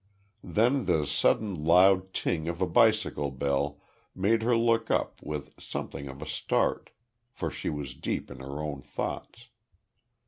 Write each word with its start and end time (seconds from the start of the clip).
Then 0.43 0.85
the 0.85 1.05
sudden 1.05 1.63
loud 1.63 2.11
ting 2.11 2.47
of 2.47 2.59
a 2.59 2.65
bicycle 2.65 3.29
bell 3.29 3.79
made 4.15 4.41
her 4.41 4.57
look 4.57 4.89
up 4.89 5.21
with 5.21 5.53
something 5.61 6.07
of 6.07 6.23
a 6.23 6.25
start, 6.25 6.89
for 7.29 7.51
she 7.51 7.69
was 7.69 7.93
deep 7.93 8.31
in 8.31 8.39
her 8.39 8.59
own 8.61 8.81
thoughts. 8.81 9.49